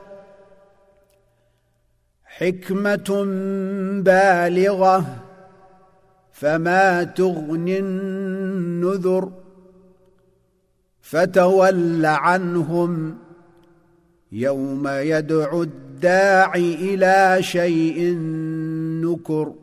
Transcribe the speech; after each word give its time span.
حكمة 2.41 3.23
بالغة 4.01 5.05
فما 6.31 7.03
تغني 7.03 7.79
النذر. 7.79 9.31
فتول 11.01 12.05
عنهم 12.05 13.17
يوم 14.31 14.87
يدعو 14.87 15.63
الداعي 15.63 16.75
إلى 16.75 17.43
شيء 17.43 18.15
نكر. 19.05 19.53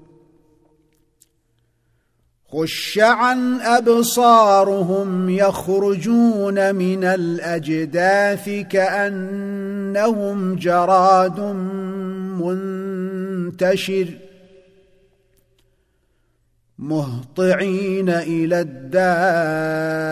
خش 2.52 2.98
عن 2.98 3.60
أبصارهم 3.60 5.30
يخرجون 5.30 6.74
من 6.74 7.04
الأجداث 7.04 8.48
كأنهم 8.70 10.56
جراد 10.56 11.40
منتشر. 12.42 14.08
مهطعين 16.78 18.08
إلى 18.08 18.60
الداع. 18.60 20.08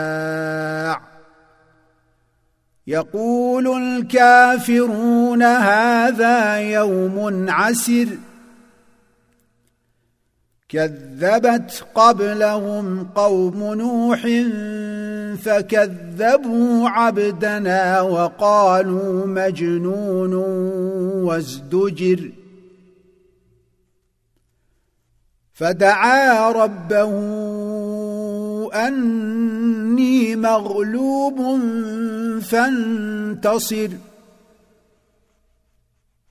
يقول 2.87 3.83
الكافرون 3.83 5.43
هذا 5.43 6.57
يوم 6.57 7.51
عسر. 7.51 8.07
كذبت 10.69 11.85
قبلهم 11.95 13.05
قوم 13.05 13.75
نوح 13.75 14.21
فكذبوا 15.43 16.89
عبدنا 16.89 18.01
وقالوا 18.01 19.27
مجنون 19.27 20.35
وازدجر. 21.25 22.31
فدعا 25.55 26.53
ربه 26.53 27.13
أني 28.75 30.37
مغلوب 30.37 31.61
فانتصر. 32.41 33.89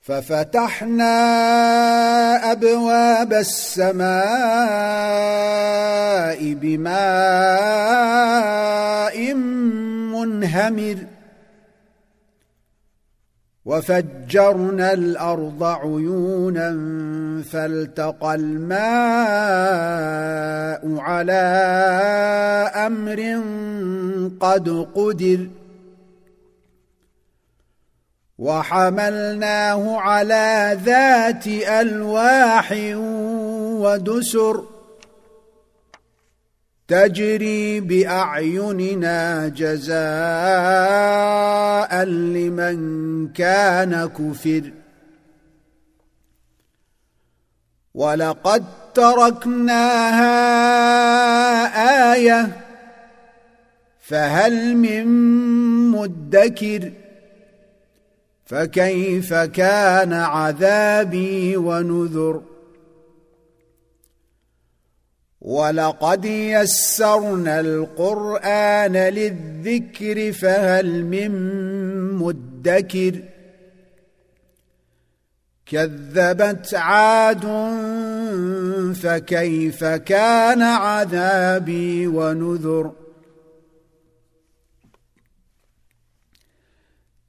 ففتحنا 0.06 1.16
أبواب 2.52 3.32
السماء 3.32 4.06
بماء 6.54 6.94
منهمر 10.14 10.96
وفجرنا 13.64 14.92
الأرض 14.92 15.62
عيونا 15.62 16.70
فالتقى 17.50 18.34
الماء 18.34 18.76
على 21.00 21.42
أمر 22.74 23.42
قد 24.40 24.86
قدر 24.94 25.46
وحملناه 28.38 30.00
على 30.00 30.78
ذات 30.84 31.46
ألواح 31.46 32.72
ودسر 33.80 34.64
تجري 36.88 37.80
بأعيننا 37.80 39.48
جزاء 39.48 39.96
لمن 42.04 43.28
كان 43.32 44.06
كفر. 44.08 44.72
ولقد 47.94 48.64
تركناها 48.94 50.36
آية 52.12 52.48
فهل 54.00 54.76
من 54.76 55.06
مدكر؟ 55.90 56.92
فكيف 58.46 59.34
كان 59.34 60.12
عذابي 60.12 61.56
ونذر؟ 61.56 62.42
ولقد 65.40 66.24
يسرنا 66.24 67.60
القرآن 67.60 68.92
للذكر 68.96 70.32
فهل 70.32 71.04
من 71.04 71.30
مدكر؟ 72.12 73.14
كذبت 75.66 76.74
عاد 76.74 77.44
فكيف 79.02 79.84
كان 79.84 80.62
عذابي 80.62 82.06
ونذر؟ 82.06 83.05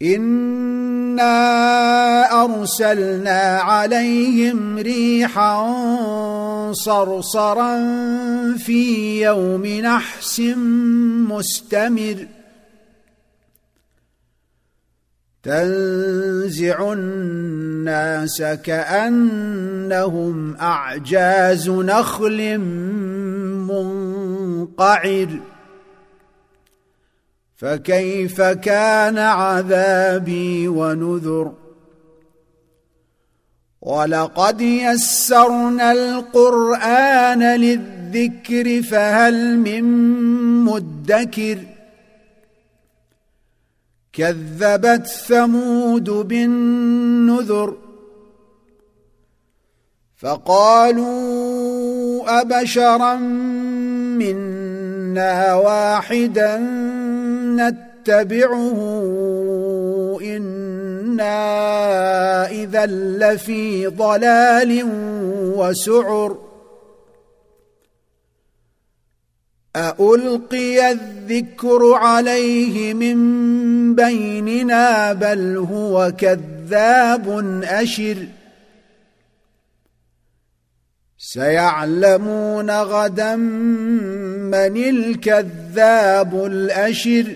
انا 0.02 1.24
ارسلنا 2.44 3.60
عليهم 3.60 4.78
ريحا 4.78 5.74
صرصرا 6.72 7.78
في 8.58 9.22
يوم 9.22 9.66
نحس 9.66 10.40
مستمر 11.30 12.28
تنزع 15.44 16.94
الناس 16.94 18.42
كانهم 18.42 20.08
اعجاز 20.58 21.70
نخل 21.70 22.58
منقعر 23.68 25.30
فكيف 27.58 28.42
كان 28.42 29.18
عذابي 29.18 30.68
ونذر؟ 30.68 31.54
ولقد 33.82 34.62
يسرنا 34.62 35.92
القرآن 35.92 37.44
للذكر 37.44 38.84
فهل 38.84 39.60
من 39.60 39.84
مدكر؟ 40.64 41.58
كذبت 44.14 45.08
ثمود 45.08 46.10
بالنذر 46.10 47.78
فقالوا 50.18 51.08
أبشرا 52.42 53.16
منا 54.18 55.54
واحدا 55.54 56.58
نتبعه 57.58 58.78
إنا 60.22 61.38
إذا 62.50 62.86
لفي 62.86 63.88
ضلال 63.88 64.84
وسعر. 65.58 66.38
ألقي 69.78 70.92
الذكر 70.92 71.94
عليه 71.94 72.94
من 72.94 73.18
بيننا 73.96 75.14
بل 75.14 75.58
هو 75.58 76.14
كذاب 76.18 77.60
أشر. 77.64 78.18
سيعلمون 81.28 82.72
غدا 82.72 83.36
من 83.36 84.78
الكذاب 84.78 86.46
الأشر. 86.46 87.36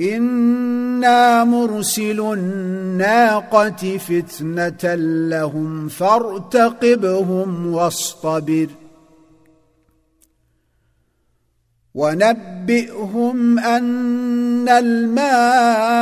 إنا 0.00 1.44
مرسل 1.44 2.20
الناقة 2.20 3.98
فتنة 3.98 4.94
لهم 5.28 5.88
فارتقبهم 5.88 7.74
واصطبر. 7.74 8.68
ونبئهم 11.94 13.58
أن 13.58 14.68
الماء 14.68 15.92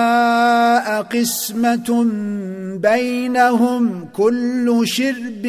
قسمة 1.02 2.02
بينهم 2.81 4.09
كل 4.17 4.82
شرب 4.85 5.47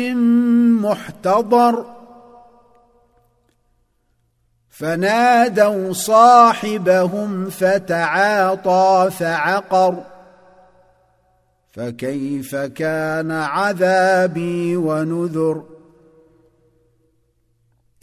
محتضر 0.81 1.85
فنادوا 4.69 5.93
صاحبهم 5.93 7.49
فتعاطى 7.49 9.09
فعقر 9.11 10.03
فكيف 11.71 12.55
كان 12.55 13.31
عذابي 13.31 14.75
ونذر 14.75 15.63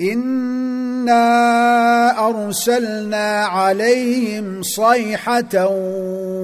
انا 0.01 1.19
ارسلنا 2.29 3.45
عليهم 3.45 4.63
صيحه 4.63 5.67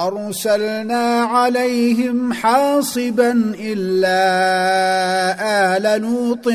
ارسلنا 0.00 1.20
عليهم 1.20 2.32
حاصبا 2.32 3.54
إلا 3.58 4.16
آل 5.76 6.02
لوط 6.02 6.48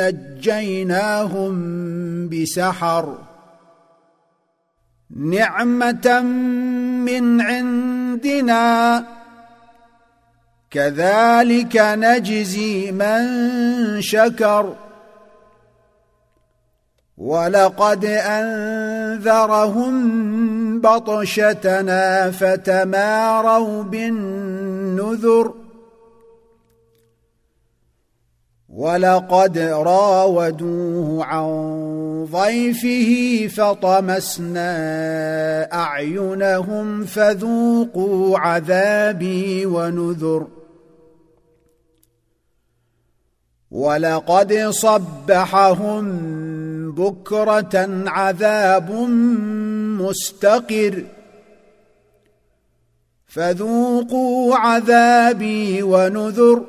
نجيناهم 0.00 1.58
بسحر. 2.28 3.18
نعمة 5.16 6.20
من 7.04 7.40
عندنا. 7.40 9.04
كذلك 10.70 11.76
نجزي 11.76 12.92
من 12.92 13.22
شكر. 14.00 14.87
ولقد 17.18 18.04
أنذرهم 18.04 19.94
بطشتنا 20.80 22.30
فتماروا 22.30 23.82
بالنذر. 23.82 25.52
ولقد 28.68 29.58
راودوه 29.58 31.24
عن 31.24 32.28
ضيفه 32.32 33.46
فطمسنا 33.56 34.68
أعينهم 35.74 37.04
فذوقوا 37.04 38.38
عذابي 38.38 39.66
ونذر. 39.66 40.46
ولقد 43.70 44.52
صبحهم 44.70 46.08
بكرة 46.92 48.04
عذاب 48.08 48.90
مستقر. 50.00 51.04
فذوقوا 53.26 54.56
عذابي 54.56 55.82
ونذر. 55.82 56.64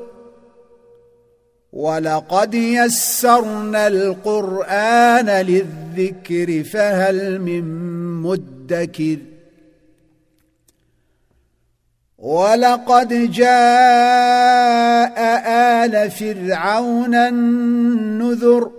ولقد 1.74 2.54
يسرنا 2.54 3.88
القرآن 3.88 5.30
للذكر 5.30 6.64
فهل 6.64 7.42
من 7.42 7.64
مدكر. 8.22 9.18
ولقد 12.18 13.32
جاء 13.32 15.20
آل 15.86 16.12
فرعون 16.12 17.16
النذر. 17.16 18.79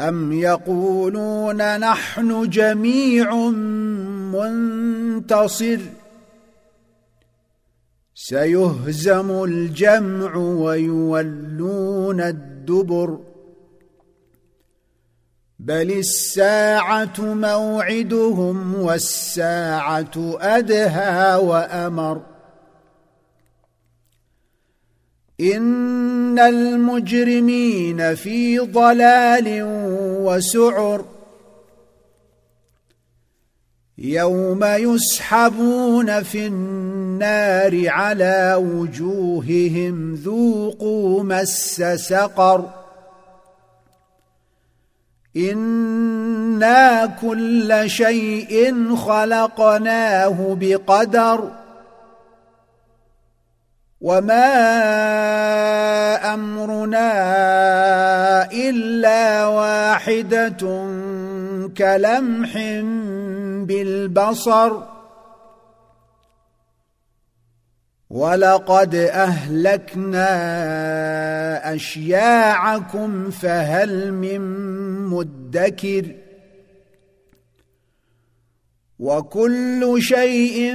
أم 0.00 0.32
يقولون 0.32 1.80
نحن 1.80 2.50
جميع 2.50 3.34
منتصر؟ 4.34 5.78
سيهزم 8.14 9.44
الجمع 9.44 10.36
ويولون 10.36 12.20
الدبر. 12.20 13.18
بل 15.58 15.90
الساعة 15.90 17.20
موعدهم 17.20 18.74
والساعة 18.74 20.36
أدهى 20.40 21.36
وأمر. 21.36 22.35
إن 25.40 26.38
المجرمين 26.38 28.14
في 28.14 28.58
ضلال 28.58 29.44
وسعر 30.20 31.04
يوم 33.98 34.64
يسحبون 34.64 36.22
في 36.22 36.46
النار 36.46 37.88
على 37.88 38.54
وجوههم 38.58 40.14
ذوقوا 40.14 41.22
مس 41.22 41.82
سقر 41.96 42.70
إنا 45.36 47.06
كل 47.06 47.82
شيء 47.86 48.74
خلقناه 48.96 50.56
بقدر 50.60 51.65
وما 54.06 54.46
امرنا 56.34 57.10
الا 58.52 59.46
واحدة 59.46 60.62
كلمح 61.76 62.58
بالبصر 63.66 64.72
ولقد 68.10 68.94
اهلكنا 68.94 70.28
اشياعكم 71.74 73.30
فهل 73.30 74.12
من 74.12 74.40
مدكر 75.00 76.06
وكل 78.98 79.96
شيء 80.00 80.74